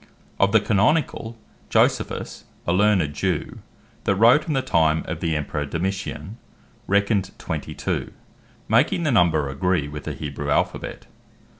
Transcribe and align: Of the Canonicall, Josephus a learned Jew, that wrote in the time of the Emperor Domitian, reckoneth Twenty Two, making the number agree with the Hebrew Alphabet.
Of 0.39 0.51
the 0.51 0.59
Canonicall, 0.59 1.35
Josephus 1.69 2.45
a 2.65 2.73
learned 2.73 3.13
Jew, 3.13 3.59
that 4.05 4.15
wrote 4.15 4.47
in 4.47 4.53
the 4.53 4.63
time 4.63 5.03
of 5.07 5.19
the 5.19 5.35
Emperor 5.35 5.63
Domitian, 5.67 6.39
reckoneth 6.87 7.37
Twenty 7.37 7.75
Two, 7.75 8.11
making 8.67 9.03
the 9.03 9.11
number 9.11 9.47
agree 9.47 9.87
with 9.87 10.05
the 10.05 10.13
Hebrew 10.13 10.49
Alphabet. 10.49 11.05